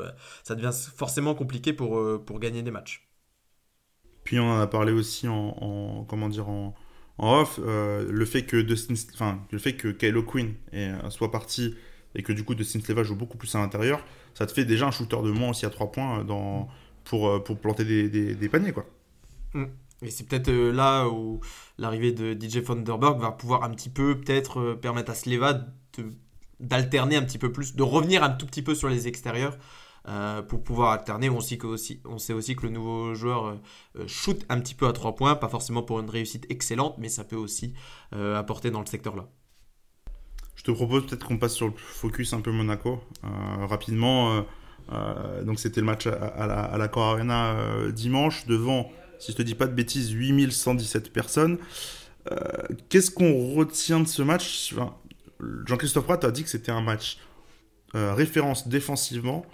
[0.44, 3.09] ça devient forcément compliqué pour, pour gagner des matchs.
[4.24, 6.74] Puis on en a parlé aussi en, comment dire en,
[7.18, 10.54] off, le fait que Dustin, enfin le fait que Kylo Quinn
[11.11, 11.74] soit parti
[12.16, 14.02] et que du coup Dustin Sleva joue beaucoup plus à l'intérieur,
[14.35, 16.68] ça te fait déjà un shooter de moins aussi à 3 points euh, dans,
[17.04, 18.72] pour, euh, pour planter des, des, paniers.
[18.72, 18.87] quoi.
[19.54, 19.64] Mm.
[20.02, 21.40] Et c'est peut-être euh, là où
[21.78, 25.54] l'arrivée de DJ Vanderberg va pouvoir un petit peu peut-être permettre à Sleva
[26.61, 29.57] d'alterner un petit peu plus, de revenir un tout petit peu sur les extérieurs.
[30.09, 31.29] euh, pour pouvoir alterner.
[31.29, 33.57] On sait, aussi, que le nouveau joueur
[34.07, 37.25] shoot un petit peu à 3 points, pas forcément pour une réussite excellente, mais ça
[37.25, 37.75] peut aussi
[38.12, 39.29] apporter dans le secteur-là.
[40.55, 44.45] Je te propose peut-être qu'on passe sur le focus un peu Monaco rapidement.
[45.45, 47.57] donc c'était le match à, la, à Core Arena
[47.92, 51.59] dimanche devant, si je te dis pas de bêtises, 8117 personnes.
[52.88, 54.73] Qu'est-ce qu'on retient de ce match?
[55.40, 57.18] Jean-Christophe Pratt a dit que c'était un match
[57.94, 59.44] euh, référence défensivement.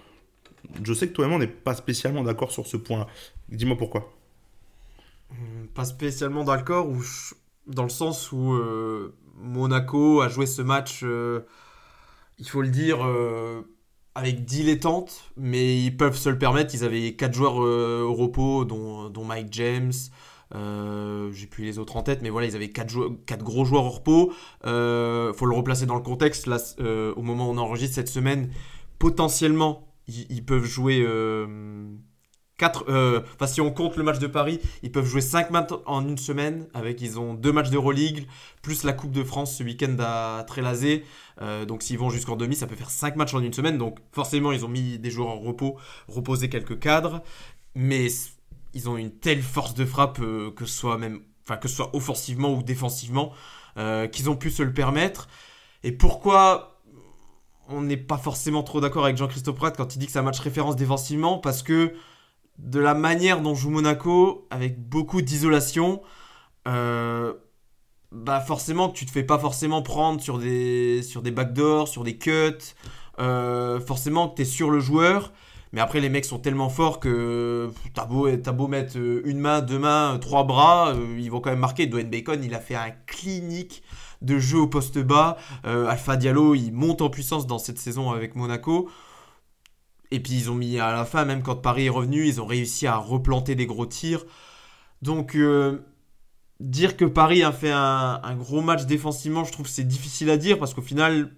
[0.83, 3.07] Je sais que toi et moi, on n'est pas spécialement d'accord sur ce point.
[3.49, 4.13] Dis-moi pourquoi.
[5.29, 7.03] Hmm, pas spécialement d'accord, ou
[7.67, 11.41] dans le sens où euh, Monaco a joué ce match, euh,
[12.39, 12.99] il faut le dire,
[14.15, 16.73] avec dilettante, mais ils peuvent se le permettre.
[16.73, 19.93] Ils avaient 4 joueurs au repos, dont Mike James,
[20.55, 23.85] euh, j'ai plus les autres en tête, mais voilà, ils avaient 4, quatre gros joueurs
[23.85, 24.33] au repos.
[24.65, 26.47] Euh, faut le replacer dans le contexte.
[26.47, 28.51] Là, euh, au moment où on enregistre cette semaine,
[28.99, 31.07] potentiellement, ils, peuvent jouer
[32.57, 33.23] 4.
[33.33, 36.17] Enfin, si on compte le match de Paris, ils peuvent jouer 5 matchs en une
[36.17, 36.67] semaine.
[36.73, 38.27] Avec, ils ont deux matchs d'Euroleague,
[38.61, 41.03] plus la Coupe de France ce week-end à Trélazé.
[41.67, 43.77] donc, s'ils vont jusqu'en demi, ça peut faire 5 matchs en une semaine.
[43.77, 47.23] Donc, forcément, ils ont mis des joueurs en repos, reposé quelques cadres.
[47.75, 48.07] Mais
[48.73, 53.31] ils ont une telle force de frappe euh, que ce soit que offensivement ou défensivement,
[53.77, 55.27] euh, qu'ils ont pu se le permettre.
[55.83, 56.81] Et pourquoi
[57.67, 60.23] on n'est pas forcément trop d'accord avec Jean-Christophe Pratt quand il dit que c'est un
[60.23, 61.37] match référence défensivement?
[61.37, 61.93] Parce que
[62.57, 66.01] de la manière dont joue Monaco, avec beaucoup d'isolation,
[66.67, 67.33] euh,
[68.11, 72.17] bah forcément tu te fais pas forcément prendre sur des, sur des backdoors, sur des
[72.17, 72.75] cuts.
[73.17, 75.31] forcément que tu sur le joueur.
[75.73, 79.79] Mais après, les mecs sont tellement forts que t'as beau, mettre euh, une main, deux
[79.79, 81.87] mains, trois bras, euh, ils vont quand même marquer.
[81.87, 83.81] Dwayne Bacon, il a fait un clinique
[84.21, 85.35] de jeu au poste bas.
[85.65, 88.87] Euh, Alpha Diallo, il monte en puissance dans cette saison avec Monaco.
[90.11, 92.45] Et puis ils ont mis à la fin, même quand Paris est revenu, ils ont
[92.45, 94.25] réussi à replanter des gros tirs.
[95.01, 95.35] Donc
[96.59, 100.37] dire que Paris a fait un, un, gros match défensivement, je trouve c'est difficile à
[100.37, 101.31] dire parce qu'au final,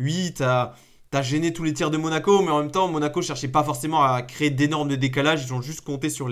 [0.00, 0.74] oui, t'as
[1.10, 4.02] T'as gêné tous les tirs de Monaco, mais en même temps, Monaco cherchait pas forcément
[4.02, 5.44] à créer d'énormes décalages.
[5.44, 6.28] Ils ont juste compté sur,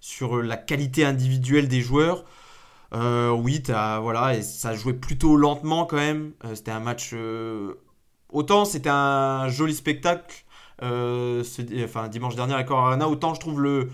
[0.00, 2.24] sur la qualité individuelle des joueurs.
[2.94, 6.32] Euh, oui, voilà, et ça jouait plutôt lentement quand même.
[6.44, 7.10] Euh, c'était un match.
[7.12, 7.74] Euh,
[8.28, 10.44] autant c'était un joli spectacle,
[10.80, 13.90] enfin dimanche dernier à Cor Arena, autant je trouve le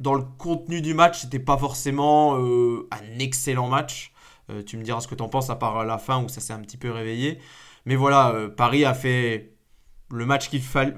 [0.00, 4.12] dans le contenu du match, c'était pas forcément un excellent match.
[4.66, 6.52] tu me diras ce que tu en penses à part la fin où ça s'est
[6.54, 7.38] un petit peu réveillé.
[7.84, 9.56] Mais voilà, euh, Paris a fait
[10.10, 10.94] le match qu'il fallait,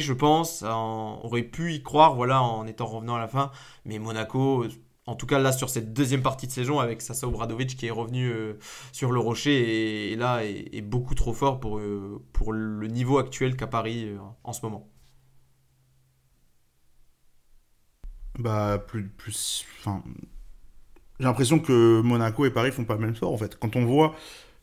[0.00, 0.62] je pense.
[0.62, 3.50] On aurait pu y croire, voilà, en étant revenant à la fin.
[3.84, 4.64] Mais Monaco,
[5.08, 7.90] en tout cas là sur cette deuxième partie de saison avec Sasa Obradovic qui est
[7.90, 8.58] revenu euh,
[8.92, 13.56] sur le rocher et, là est, beaucoup trop fort pour, euh, pour le niveau actuel
[13.56, 14.10] qu'a Paris
[14.44, 14.86] en ce moment.
[18.38, 20.02] Bah plus plus enfin
[21.18, 23.58] j'ai l'impression que Monaco et Paris font pas le même sort en fait.
[23.58, 24.14] Quand on voit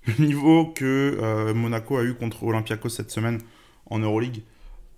[0.07, 3.39] le niveau que euh, Monaco a eu contre Olympiakos cette semaine
[3.87, 4.43] en Euroleague.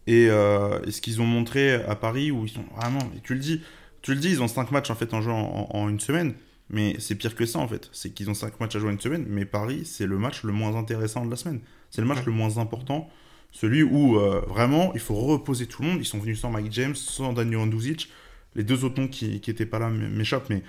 [0.09, 3.41] Euh, et, ce qu'ils ont montré à Paris où ils sont vraiment et tu le
[3.41, 3.61] dis
[4.01, 6.33] tu le dis ils ont 5 matchs en fait en jouant en, une semaine.
[6.69, 7.89] Mais c'est pire que ça en fait.
[7.93, 10.43] C'est qu'ils ont 5 matchs à jouer en une semaine mais Paris c'est le match
[10.43, 11.59] le moins intéressant de la semaine.
[11.91, 13.09] C'est le match le moins important.
[13.51, 15.97] Celui où euh, vraiment il faut reposer tout le monde.
[15.99, 18.09] Ils sont venus sans Mike James sans Daniel Anduzic
[18.55, 20.63] les deux autres noms qui n'étaient pas là m'échappent mais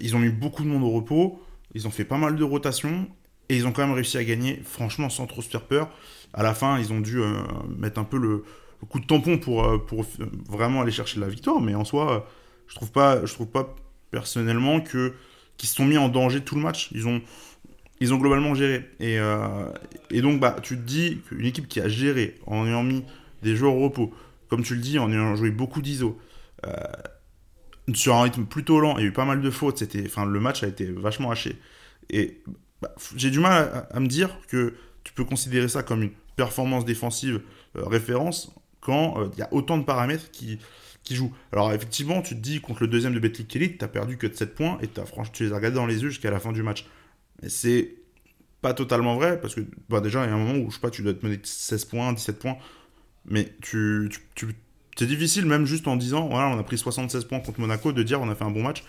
[0.00, 1.42] ils ont mis beaucoup de monde au repos.
[1.74, 3.08] Ils ont fait pas mal de rotations
[3.48, 5.90] et ils ont quand même réussi à gagner, franchement, sans trop se faire peur.
[6.32, 7.34] À la fin, ils ont dû euh,
[7.78, 8.44] mettre un peu le,
[8.88, 10.04] coup de tampon pour, euh, pour
[10.48, 11.60] vraiment aller chercher la victoire.
[11.60, 12.28] Mais en soi,
[12.68, 13.74] je trouve trouve pas
[14.10, 15.14] personnellement que
[15.56, 16.88] qu'ils se sont mis en danger tout le match.
[16.92, 17.22] Ils ont,
[18.00, 18.88] ils ont globalement géré.
[18.98, 19.68] Et, euh,
[20.10, 23.04] et donc, bah, tu te dis qu'une équipe qui a géré en ayant mis
[23.42, 24.12] des joueurs au repos,
[24.48, 26.18] comme tu le dis, en ayant joué beaucoup d'ISO,
[27.92, 29.82] sur un rythme plutôt lent, il y a eu pas mal de fautes.
[29.82, 31.58] Le match a été vachement haché.
[32.10, 32.42] Et
[32.80, 36.84] bah, j'ai du mal à, me dire que tu peux considérer ça comme une performance
[36.84, 37.40] défensive
[37.76, 40.58] euh, référence quand euh, il y a autant de paramètres qui,
[41.02, 41.32] qui jouent.
[41.52, 44.34] Alors effectivement, tu te dis contre le deuxième de Betclic Kelly, tu perdu que de
[44.34, 46.52] 7 points et as, franchement, tu les as regardés dans les yeux jusqu'à la fin
[46.52, 46.86] du match.
[47.42, 47.94] Mais c'est
[48.60, 50.80] pas totalement vrai parce que bah, déjà, il y a un moment où je sais
[50.80, 52.56] pas, tu dois te mener 16 points, 17 points.
[53.26, 54.10] Mais tu,
[54.96, 58.02] c'est difficile même juste en disant voilà, on a pris 76 points contre Monaco de
[58.02, 58.84] dire on a fait un bon match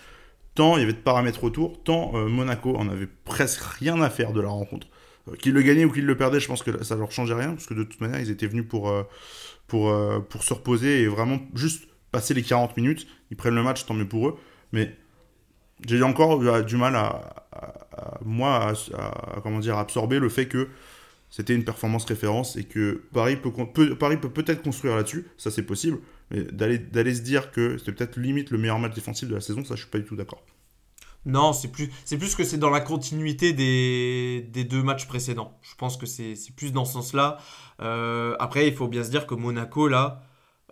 [0.56, 4.10] tant il y avait de paramètres autour, tant euh, Monaco en avait presque rien à
[4.10, 4.88] faire de la rencontre.
[5.28, 7.50] Euh, qu'ils le gagnaient ou qu'ils le perdaient, je pense que ça leur changeait rien,
[7.52, 9.04] parce que de toute manière, ils étaient venus pour, euh,
[9.68, 9.94] pour,
[10.28, 13.06] pour se reposer et vraiment juste passer les 40 minutes.
[13.30, 14.36] Ils prennent le match, tant mieux pour eux.
[14.72, 14.96] Mais
[15.86, 17.44] j'ai encore du mal à,
[18.24, 18.72] moi
[19.42, 20.68] comment dire absorber le fait que
[21.30, 25.50] c'était une performance référence et que Paris peut, peut Paris peut peut-être construire là-dessus, ça
[25.50, 25.98] c'est possible,
[26.30, 29.64] mais d'aller se dire que c'était peut-être limite le meilleur match défensif de la saison,
[29.64, 30.44] ça je suis pas du tout d'accord.
[31.26, 35.58] Non, c'est plus, c'est plus que c'est dans la continuité des, des, deux matchs précédents.
[35.62, 37.38] Je pense que c'est, plus dans ce sens-là.
[37.80, 40.22] Euh, après, il faut bien se dire que Monaco, là,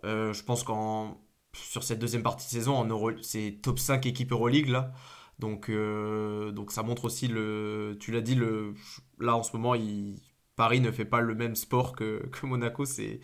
[0.05, 1.21] euh, je pense qu'en
[1.55, 4.93] sur cette deuxième partie de saison, en Euro, c'est top 5 équipe Euroleague, là.
[5.40, 7.97] Donc, euh, donc ça montre aussi le.
[8.01, 8.75] Tu l'as dit, le,
[9.19, 10.21] là en ce moment, il,
[10.57, 13.21] Paris ne fait pas le même sport que, que Monaco, c'est,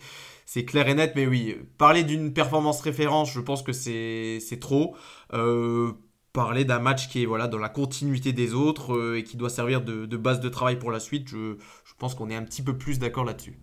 [0.65, 1.13] clair et net.
[1.15, 4.95] Mais oui, parler d'une performance référence, je pense que c'est, trop.
[5.33, 5.93] Euh,
[6.33, 9.49] parler d'un match qui est voilà, dans la continuité des autres euh, et qui doit
[9.49, 11.55] servir de, base de travail pour la suite, je,
[11.97, 13.57] pense qu'on est un petit peu plus d'accord là-dessus.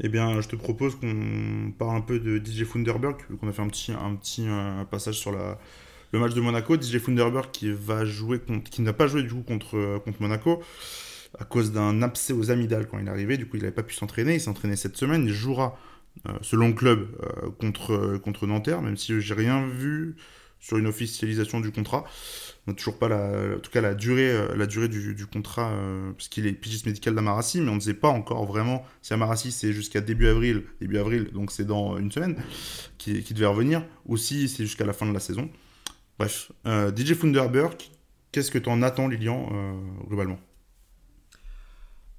[0.00, 3.62] Eh bien, je te propose qu'on parle un peu de DJ Funderberg, qu'on a fait
[3.62, 5.58] un petit, un petit euh, passage sur la,
[6.12, 6.80] le match de Monaco.
[6.80, 10.62] DJ Funderberg qui, va jouer contre, qui n'a pas joué du coup contre, contre Monaco
[11.38, 13.36] à cause d'un abcès aux amygdales quand il est arrivé.
[13.36, 14.34] Du coup, il n'avait pas pu s'entraîner.
[14.34, 15.26] Il s'est entraîné cette semaine.
[15.26, 15.78] Il jouera
[16.40, 17.08] selon le club
[17.58, 20.16] contre, contre Nanterre, même si j'ai rien vu
[20.60, 22.04] sur une officialisation du contrat.
[22.66, 25.70] On n'a toujours pas la, en tout cas la durée, euh, la durée du, contrat,
[25.70, 29.14] euh, parce qu'il est pigiste médical d'Amarassi, mais on ne sait pas encore vraiment si
[29.14, 32.36] Amarassi c'est jusqu'à début avril, début avril, donc c'est dans une semaine,
[32.98, 35.48] qui, devait revenir, ou si c'est jusqu'à la fin de la saison.
[36.18, 37.76] Bref, euh, DJ Funderberg,
[38.32, 39.48] qu'est-ce que tu en attends, Lilian,
[40.08, 40.40] globalement?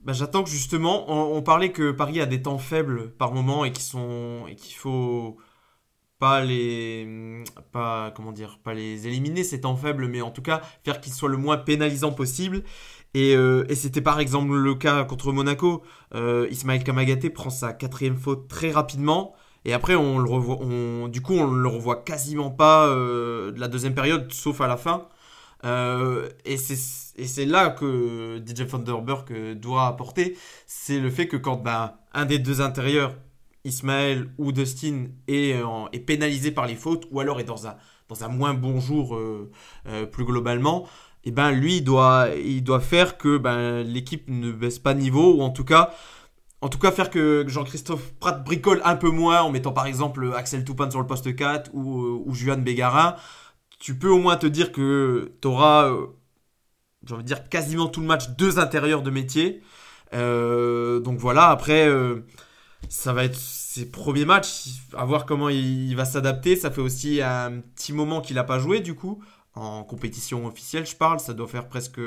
[0.02, 3.72] Bah, J'attends que justement, on, parlait que Paris a des temps faibles par moment et
[3.72, 5.38] qu'il faut
[6.20, 10.62] pas les pas comment dire pas les éliminer c'est temps faible mais en tout cas
[10.84, 12.64] faire qu'ils soient le moins pénalisant possible.
[13.14, 15.84] Et, euh, et c'était par exemple le cas contre Monaco.
[16.14, 19.34] Euh, Ismaël Kamagaté prend sa quatrième faute très rapidement
[19.66, 23.60] et après on le revoit on, du coup on le revoit quasiment pas euh, de
[23.60, 25.08] la deuxième période sauf à la fin
[25.66, 32.00] euh, et c'est là que DJ Thunderberg doit apporter c'est le fait que quand bah,
[32.14, 33.16] un des deux intérieurs
[33.68, 35.60] Ismaël ou Dustin est,
[35.92, 37.76] est, pénalisé par les fautes ou alors est dans un,
[38.08, 39.52] dans un moins bon jour euh,
[39.88, 40.88] euh, plus globalement,
[41.24, 45.36] et ben lui doit, il doit faire que ben, l'équipe ne baisse pas de niveau
[45.36, 45.92] ou en tout cas
[46.62, 50.34] en tout cas faire que Jean-Christophe Pratt bricole un peu moins en mettant par exemple
[50.36, 53.16] Axel Toupin sur le poste 4 ou, euh, ou Juan Bégarin,
[53.80, 55.92] tu peux au moins te dire que tu auras
[57.06, 59.62] j'ai envie de dire quasiment tout le match deux intérieurs de métier.
[60.14, 61.88] donc voilà, après
[62.90, 66.56] ça va être ses premiers matchs, à voir comment il, va s'adapter.
[66.56, 69.22] Ça fait aussi un petit moment qu'il n'a pas joué, du coup,
[69.54, 71.20] en compétition officielle, je parle.
[71.20, 72.00] Ça doit faire presque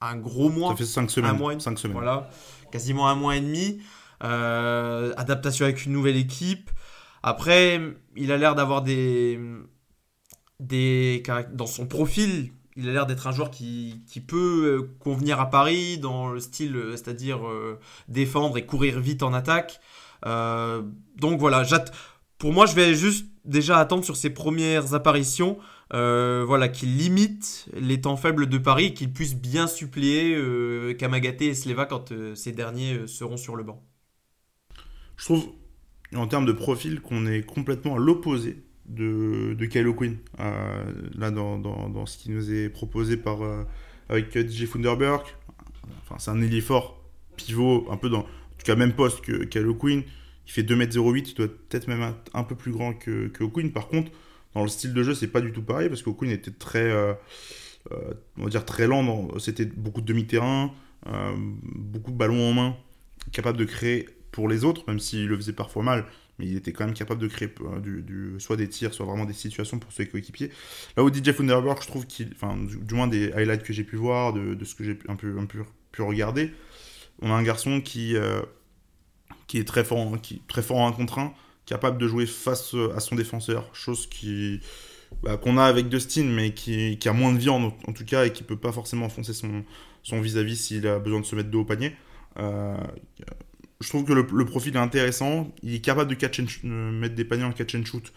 [0.00, 0.70] un gros mois.
[0.70, 1.30] Ça fait 5 semaines.
[1.30, 1.92] Un mois, semaines.
[1.92, 2.30] Voilà,
[2.70, 3.80] quasiment un mois et demi.
[4.22, 6.70] Euh, adaptation avec une nouvelle équipe.
[7.22, 7.80] Après,
[8.16, 9.40] il a l'air d'avoir des,
[11.52, 15.98] Dans son profil, il a l'air d'être un joueur qui, peut euh, convenir à Paris
[15.98, 19.80] dans le style, euh, c'est-à-dire euh, défendre et courir vite en attaque.
[20.24, 21.64] donc voilà,
[22.38, 25.58] pour moi, je vais juste déjà attendre sur ses premières apparitions,
[25.90, 30.36] voilà, qu'il limite les temps faibles de Paris et qu'il puisse bien suppléer
[30.98, 33.82] Kamagaté et Sleva quand ces derniers seront sur le banc.
[35.16, 35.46] Je trouve,
[36.14, 40.84] en termes de profil, qu'on est complètement à l'opposé de, de Kylo Quinn, euh,
[41.16, 43.64] là dans, dans, ce qui nous est proposé par, euh,
[44.08, 45.22] avec DJ Funderberg.
[46.02, 47.02] Enfin, c'est un ailier fort,
[47.36, 50.02] pivot, un peu dans, en tout cas même poste que Kylo Quinn.
[50.46, 53.72] Il fait 2m08, il doit peut-être même un, peu plus grand que, que O'Quinn.
[53.72, 54.12] Par contre,
[54.54, 57.14] dans le style de jeu, c'est pas du tout pareil parce qu'O'Quinn était très, euh,
[58.36, 59.38] on va dire très lent.
[59.38, 60.70] C'était beaucoup de demi-terrain,
[61.74, 62.76] beaucoup de ballons en main,
[63.32, 66.04] capable de créer pour les autres, même s'il le faisait parfois mal
[66.38, 69.24] mais il était quand même capable de créer euh, du, soit des tirs, soit vraiment
[69.24, 70.50] des situations pour ses coéquipiers.
[70.96, 74.32] Là où DJ Funderberg, je trouve qu'il, du, moins des highlights que j'ai pu voir,
[74.32, 75.60] de, ce que j'ai un peu, un peu
[75.92, 76.52] pu regarder,
[77.22, 78.42] on a un garçon qui, euh,
[79.46, 81.32] qui est très fort, qui, très fort en un contre un,
[81.66, 84.60] capable de jouer face à son défenseur, chose qui
[85.22, 88.26] bah, qu'on a avec Dustin, mais qui, qui, a moins de viande en, tout cas
[88.26, 89.64] et qui peut pas forcément enfoncer son,
[90.02, 91.94] son vis-à-vis s'il a besoin de se mettre dos au panier.
[92.38, 92.76] Euh,
[93.84, 95.52] je trouve que le, profil est intéressant.
[95.62, 98.12] Il est capable de mettre des paniers en catch and shoot.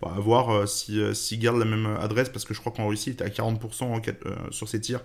[0.00, 2.70] Bah, à voir euh, s'il euh, si, garde la même adresse, parce que je crois
[2.70, 5.00] qu'en Russie, il était à 40% euh, sur ses tirs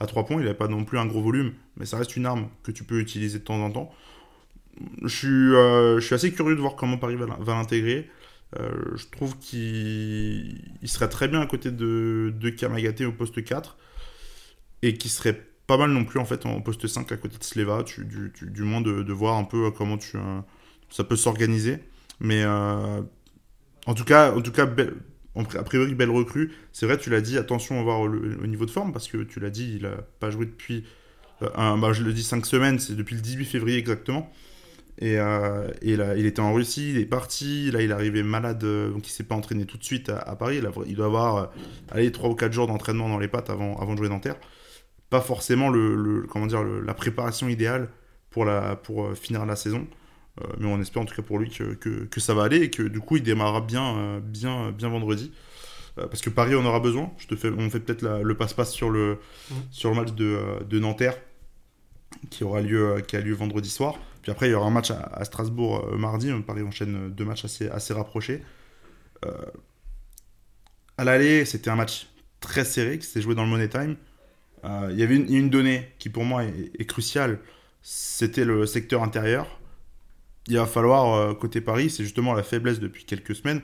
[0.00, 0.40] à 3 points.
[0.40, 2.82] Il n'a pas non plus un gros volume, mais ça reste une arme que tu
[2.82, 3.92] peux utiliser de temps en temps.
[5.02, 8.08] Je suis, assez curieux de voir comment Paris va, l'intégrer.
[8.56, 13.76] je trouve qu'il serait très bien à côté de, de Kamagaté au poste 4
[14.82, 17.44] et qui serait pas mal non plus en fait en poste 5 à côté de
[17.44, 20.40] Sleva, tu, du, du, moins de, voir un peu comment tu, euh,
[20.88, 21.78] ça peut s'organiser.
[22.20, 23.02] Mais euh,
[23.86, 26.52] en tout cas, en tout cas a priori, belle recrue.
[26.72, 29.40] C'est vrai, tu l'as dit, attention à voir au niveau de forme, parce que tu
[29.40, 30.84] l'as dit, il a pas joué depuis
[31.40, 34.32] bah, je le dis 5 semaines, c'est depuis le 18 février exactement.
[35.00, 38.64] Et, et là, il était en Russie, il est parti, là il est arrivé malade,
[38.64, 40.60] donc il s'est pas entraîné tout de suite à, Paris.
[40.86, 41.52] Il, doit avoir
[41.90, 44.36] allez, 3 ou 4 jours d'entraînement dans les pattes avant, avant de jouer Nanterre.
[45.10, 47.88] Pas forcément le, comment dire, la préparation idéale
[48.30, 49.86] pour, la, pour finir la saison.
[50.58, 52.70] mais on espère en tout cas pour lui que, que, que, ça va aller et
[52.70, 55.32] que du coup il démarrera bien, bien, bien vendredi.
[55.98, 57.12] Euh, parce que Paris en aura besoin.
[57.18, 59.18] Je te fais, on fait peut-être le passe-passe sur le,
[59.50, 59.54] mmh.
[59.70, 61.16] sur le match de, euh, de, Nanterre
[62.30, 63.98] qui aura lieu, euh, qui a lieu vendredi soir.
[64.22, 66.30] Puis après, il y aura un match à, Strasbourg mardi.
[66.46, 68.42] Paris enchaîne deux matchs assez, assez rapprochés.
[70.96, 72.08] à l'aller, c'était un match
[72.40, 73.96] très serré qui s'est joué dans le Money Time.
[74.64, 77.38] Il y avait une, donnée qui pour moi est, cruciale,
[77.82, 79.60] c'était le secteur intérieur.
[80.46, 83.60] Il va falloir, côté Paris, c'est justement la faiblesse depuis quelques semaines,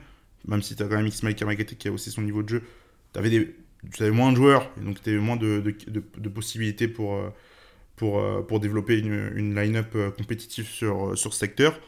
[0.47, 2.63] même si tu as quand même Ismail Kamakete qui a aussi son niveau de jeu,
[3.13, 3.19] tu
[4.03, 5.61] avais moins de joueurs, et donc tu avais moins de,
[6.29, 7.31] possibilités pour, euh,
[7.97, 11.79] pour, euh, développer une, line-up euh, compétitive sur, sur ce secteur.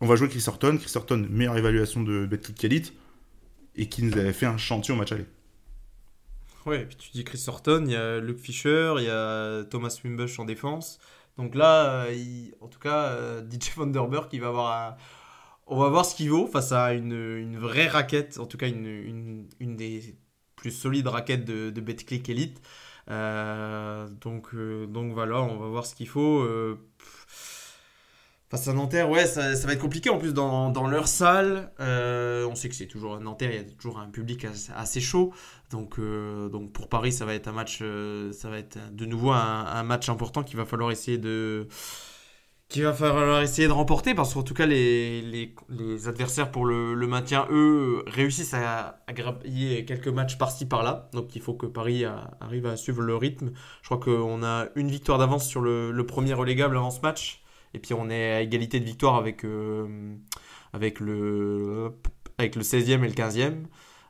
[0.00, 0.78] On va jouer Chris Horton.
[0.78, 2.92] Chris Horton, meilleure évaluation de Betclic Elite,
[3.76, 5.26] et qui nous avait fait un chantier au match aller.
[6.66, 9.64] Ouais, et puis tu dis Chris Horton, il y a Luke Fisher, il y a
[9.64, 10.98] Thomas Wimbush en défense.
[11.38, 12.06] Donc là,
[12.60, 14.96] en tout cas, DJ Vanderberg qui va avoir
[15.70, 19.46] on va voir ce qu'il vaut face à une, vraie raquette, en tout cas une,
[19.60, 20.16] des
[20.56, 22.60] plus solides raquettes de, de BetClick Elite.
[23.08, 26.40] Euh, donc, euh, donc voilà, on va voir ce qu'il faut.
[26.40, 26.78] Euh,
[28.50, 31.72] face à Nanterre, ouais, ça, va être compliqué en plus dans, leur salle.
[31.78, 35.32] on sait que c'est toujours à Nanterre, il y a toujours un public assez, chaud.
[35.70, 37.82] Donc, donc pour Paris, ça va être un match,
[38.32, 41.68] ça va être de nouveau un match important qu'il va falloir essayer de
[42.70, 45.22] qu'il va falloir essayer de remporter parce qu'en tout cas les,
[45.68, 51.34] les, adversaires pour le, maintien eux réussissent à, à grappiller quelques matchs par-ci par-là donc
[51.34, 52.04] il faut que Paris
[52.40, 53.50] arrive à suivre le rythme
[53.82, 57.39] je crois qu'on a une victoire d'avance sur le, premier relégable avant ce match
[57.74, 60.16] et puis on est à égalité de victoire avec, euh,
[60.72, 61.92] avec, le,
[62.38, 63.64] avec le 16e et le 15e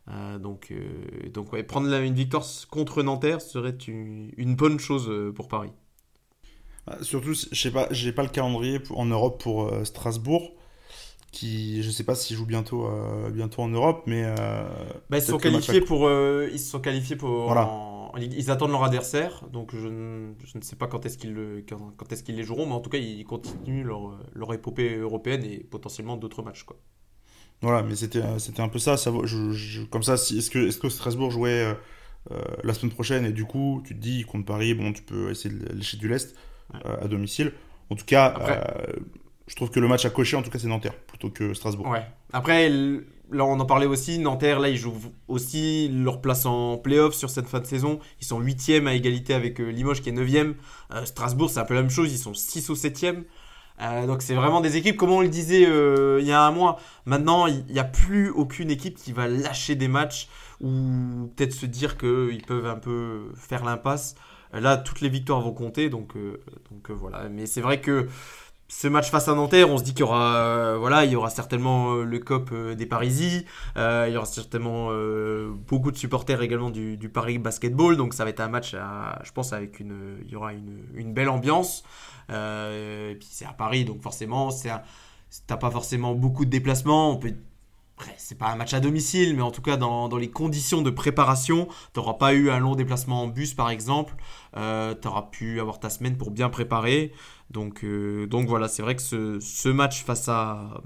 [0.08, 5.48] euh, donc, euh, donc prendre une victoire contre Nanterre serait une, une bonne chose pour
[5.48, 5.72] Paris.
[6.86, 10.52] Bah, surtout, je sais pas, pas le calendrier en Europe pour Strasbourg,
[11.30, 14.24] qui je sais pas s'ils jouent bientôt, euh, bientôt en Europe, mais.
[14.24, 14.68] Euh,
[15.08, 17.46] bah, ils, sont qualifiés pour, ils se sont qualifiés pour.
[17.46, 17.70] Voilà.
[18.18, 21.64] Ils attendent leur adversaire, donc je ne, je ne sais pas quand est-ce qu'ils le,
[21.68, 24.96] quand, quand est-ce qu'ils les joueront, mais en tout cas ils continuent leur, leur épopée
[24.96, 26.76] européenne et potentiellement d'autres matchs quoi.
[27.62, 28.96] Voilà, mais c'était c'était un peu ça.
[28.96, 31.76] ça je, comme ça, si, est-ce que est-ce que Strasbourg jouait
[32.64, 35.54] la semaine prochaine et du coup tu te dis contre Paris, bon tu peux essayer
[35.54, 36.34] de lécher du lest.
[36.86, 37.52] Euh, à domicile.
[37.90, 38.92] En tout cas, euh,
[39.48, 41.94] je trouve que le match à cocher, en tout cas, c'est Nanterre plutôt que Strasbourg.
[42.32, 44.18] Après, là, on en parlait aussi.
[44.18, 44.94] Nanterre, là, ils jouent
[45.28, 48.00] aussi leur place en playoff sur cette fin de saison.
[48.20, 50.54] Ils sont 8 à égalité avec euh, Limoges qui est 9
[51.04, 52.12] Strasbourg, c'est un peu la même chose.
[52.12, 53.06] Ils sont 6 ou 7
[54.06, 56.78] donc c'est vraiment des équipes, comme on le disait il y a un mois.
[57.06, 60.28] Maintenant, il n'y a plus aucune équipe qui va lâcher des matchs
[60.60, 64.16] ou peut-être se dire qu'ils peuvent un peu faire l'impasse.
[64.52, 67.28] Là, toutes les victoires vont compter, donc, euh, euh, voilà.
[67.28, 68.08] Mais c'est vrai que
[68.72, 71.16] ce match face à Nanterre, on se dit qu'il y aura, euh, voilà, il y
[71.16, 73.44] aura certainement le COP des Parisis,
[73.76, 74.90] il y aura certainement
[75.68, 78.76] beaucoup de supporters également du, Paris Basketball, donc ça va être un match,
[79.24, 81.82] je pense, avec une, il y aura une belle ambiance.
[82.30, 84.70] et puis c'est à Paris, donc forcément, c'est
[85.46, 87.12] t'as pas forcément beaucoup de déplacements.
[87.12, 87.34] On peut
[88.16, 90.90] c'est pas un match à domicile, mais en tout cas, dans, dans les conditions de
[90.90, 94.14] préparation, tu n'auras pas eu un long déplacement en bus, par exemple.
[94.56, 97.12] Euh, tu auras pu avoir ta semaine pour bien préparer.
[97.50, 100.82] Donc, euh, donc voilà, c'est vrai que ce, ce, match face à,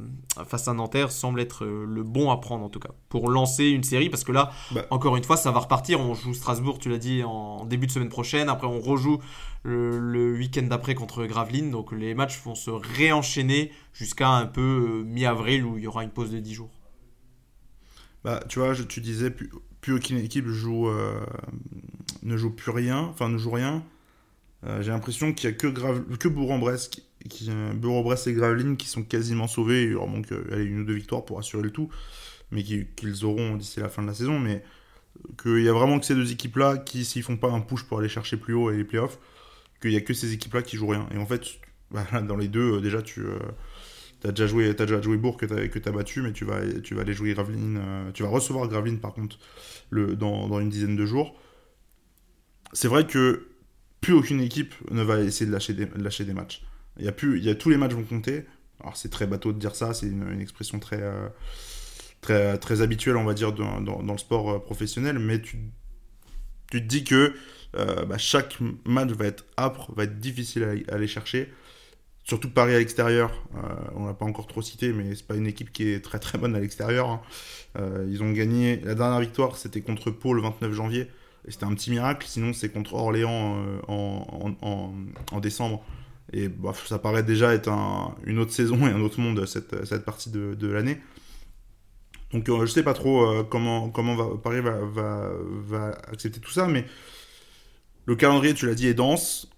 [0.46, 3.83] face à Nanterre semble être le bon à prendre, en tout cas, pour lancer une
[3.83, 4.09] série.
[4.09, 4.87] Parce que là, bah.
[4.90, 6.01] encore une fois, ça va repartir.
[6.01, 8.49] On joue Strasbourg, tu l'as dit, en début de semaine prochaine.
[8.49, 9.20] Après, on rejoue
[9.62, 11.70] le, le week-end d'après contre Gravelines.
[11.70, 16.05] Donc les matchs vont se réenchaîner jusqu'à un peu euh, mi-avril où il y aura
[16.05, 16.70] une pause de 10 jours.
[18.25, 21.20] Bah, tu vois, tu disais, plus, aucune équipe joue, euh,
[22.22, 23.85] ne joue plus rien, enfin ne joue rien.
[24.66, 25.66] Euh, j'ai l'impression qu'il n'y a que,
[26.16, 27.05] que Bourg-en-Bresse qui,
[27.83, 29.85] bresse et Gravelines qui sont quasiment sauvés.
[29.85, 31.91] Il leur manque allez, une ou deux victoires pour assurer le tout,
[32.51, 34.39] mais qu'ils auront d'ici la fin de la saison.
[34.39, 34.64] Mais
[35.43, 37.99] qu'il y a vraiment que ces deux équipes-là qui, s'ils font pas un push pour
[37.99, 39.18] aller chercher plus haut et les playoffs,
[39.83, 41.07] qu'il y a que ces équipes-là qui jouent rien.
[41.14, 41.43] Et en fait,
[41.91, 43.22] bah, dans les deux, déjà, tu
[44.25, 46.95] as déjà joué, as déjà joué Bourg que tu as, battu, mais tu vas, tu
[46.95, 47.79] vas aller jouer Gravelines.
[47.79, 49.39] Euh, tu vas recevoir Gravelines par contre
[49.91, 51.39] le, dans, une dizaine de jours.
[52.72, 53.49] C'est vrai que
[54.01, 56.62] plus aucune équipe ne va essayer de lâcher des, matchs.
[56.99, 58.45] Il y a plus, il y a, tous les matchs vont compter.
[58.81, 61.29] Alors c'est très bateau de dire ça, c'est une, expression très, euh,
[62.20, 65.59] très, très habituelle, on va dire, dans, le sport euh, professionnel, mais tu,
[66.70, 67.35] tu te dis que
[67.75, 71.53] bah, chaque match va être âpre, va être difficile à, aller chercher.
[72.25, 73.61] Surtout Paris à l'extérieur, euh,
[73.95, 76.39] on l'a pas encore trop cité, mais c'est pas une équipe qui est très très
[76.39, 77.11] bonne à l'extérieur.
[77.11, 77.20] Hein.
[77.77, 81.11] Euh, ils ont gagné, la dernière victoire c'était contre Pau le 29 janvier,
[81.47, 85.85] c'était un petit miracle, sinon c'est contre Orléans en, décembre.
[86.33, 86.49] Et
[86.87, 87.70] ça paraît déjà être
[88.25, 90.99] une autre saison et un autre monde cette, cette partie de, l'année.
[92.33, 96.87] Donc je sais pas trop comment, comment Paris va accepter tout ça, mais
[98.07, 99.49] le calendrier, tu l'as dit, est dense.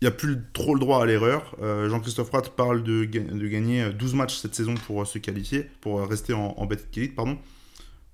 [0.00, 1.56] Il n'y a plus trop le droit à l'erreur.
[1.60, 5.98] Euh, Jean-Christophe Pratt parle de, gagner 12 matchs cette saison pour euh, se qualifier, pour
[5.98, 7.36] euh, rester en, en bête pardon.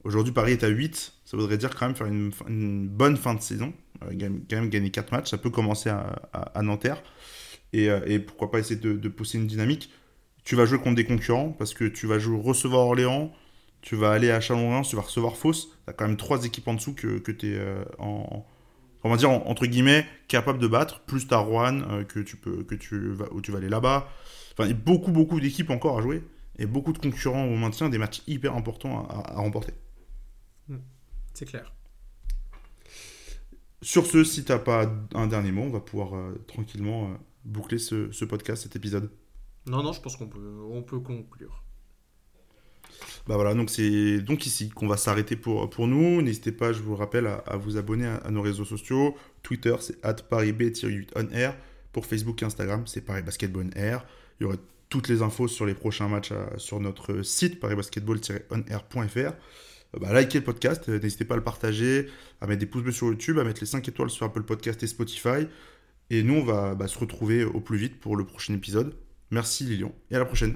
[0.02, 1.12] Aujourd'hui, Paris est à 8.
[1.26, 3.74] Ça voudrait dire quand même faire une, bonne fin de saison.
[4.00, 5.30] quand même gagner 4 matchs.
[5.30, 7.02] Ça peut commencer à, Nanterre.
[7.72, 9.90] Et, pourquoi pas essayer de, pousser une dynamique.
[10.44, 13.32] Tu vas jouer contre des concurrents parce que tu vas recevoir Orléans.
[13.80, 15.68] Tu vas aller à chalon tu vas recevoir Fausse.
[15.68, 17.60] Tu as quand même 3 équipes en dessous que, que tu es
[17.98, 18.44] en
[19.04, 22.64] on va dire entre guillemets capable de battre plus ta Rouen euh, que tu peux
[22.64, 24.08] que tu vas où tu vas aller là-bas.
[24.52, 26.24] Enfin il y a beaucoup beaucoup d'équipes encore à jouer
[26.58, 29.74] et beaucoup de concurrents au maintien des matchs hyper importants à, remporter.
[30.68, 30.78] Hmm.
[31.34, 31.72] c'est clair.
[33.82, 37.78] Sur ce si t'as pas un dernier mot on va pouvoir euh, tranquillement euh, boucler
[37.78, 39.10] ce, ce, podcast cet épisode.
[39.66, 41.63] Non non je pense qu'on peut on peut conclure
[43.26, 46.20] bah voilà, donc c'est donc ici qu'on va s'arrêter pour, pour nous.
[46.22, 49.16] N'hésitez pas, je vous rappelle, à, vous abonner à, nos réseaux sociaux.
[49.42, 51.54] Twitter, c'est parib-8onair.
[51.92, 54.04] Pour Facebook et Instagram, c'est Paris Basketball Air.
[54.40, 54.56] Il y aura
[54.88, 59.18] toutes les infos sur les prochains matchs euh, sur notre site parisbasketball-onair.fr.
[59.18, 59.32] Euh,
[60.00, 62.08] bah, likez le podcast, euh, n'hésitez pas à le partager,
[62.40, 64.82] à mettre des pouces bleus sur YouTube, à mettre les 5 étoiles sur Apple Podcast
[64.82, 65.48] et Spotify.
[66.10, 68.94] Et nous, on va bah, se retrouver au plus vite pour le prochain épisode.
[69.30, 70.54] Merci Lilian, et à la prochaine.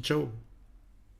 [0.00, 0.30] Tchau!